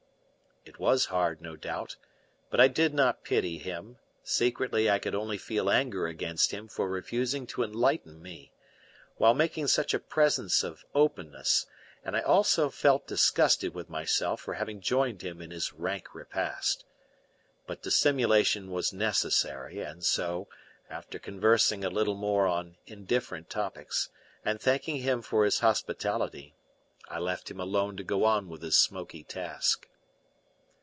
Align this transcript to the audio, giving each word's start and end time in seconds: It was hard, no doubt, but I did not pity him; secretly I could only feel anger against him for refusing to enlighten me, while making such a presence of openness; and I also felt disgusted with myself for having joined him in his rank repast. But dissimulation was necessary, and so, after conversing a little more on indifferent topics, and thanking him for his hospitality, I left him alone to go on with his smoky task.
It 0.63 0.77
was 0.77 1.07
hard, 1.07 1.41
no 1.41 1.55
doubt, 1.55 1.95
but 2.51 2.59
I 2.61 2.67
did 2.67 2.93
not 2.93 3.23
pity 3.23 3.57
him; 3.57 3.97
secretly 4.23 4.91
I 4.91 4.99
could 4.99 5.15
only 5.15 5.39
feel 5.39 5.71
anger 5.71 6.05
against 6.05 6.51
him 6.51 6.67
for 6.67 6.87
refusing 6.87 7.47
to 7.47 7.63
enlighten 7.63 8.21
me, 8.21 8.51
while 9.17 9.33
making 9.33 9.65
such 9.67 9.91
a 9.95 9.99
presence 9.99 10.63
of 10.63 10.85
openness; 10.93 11.65
and 12.05 12.15
I 12.15 12.21
also 12.21 12.69
felt 12.69 13.07
disgusted 13.07 13.73
with 13.73 13.89
myself 13.89 14.41
for 14.41 14.53
having 14.53 14.81
joined 14.81 15.23
him 15.23 15.41
in 15.41 15.49
his 15.49 15.73
rank 15.73 16.13
repast. 16.13 16.85
But 17.65 17.81
dissimulation 17.81 18.69
was 18.69 18.93
necessary, 18.93 19.79
and 19.79 20.05
so, 20.05 20.47
after 20.91 21.17
conversing 21.17 21.83
a 21.83 21.89
little 21.89 22.15
more 22.15 22.45
on 22.45 22.77
indifferent 22.85 23.49
topics, 23.49 24.09
and 24.45 24.61
thanking 24.61 24.97
him 24.97 25.23
for 25.23 25.43
his 25.43 25.59
hospitality, 25.61 26.53
I 27.09 27.17
left 27.17 27.49
him 27.49 27.59
alone 27.59 27.97
to 27.97 28.03
go 28.03 28.25
on 28.25 28.47
with 28.47 28.61
his 28.61 28.77
smoky 28.77 29.23
task. 29.23 29.87